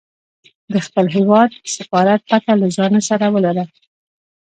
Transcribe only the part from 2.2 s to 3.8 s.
پته له ځانه سره ولره.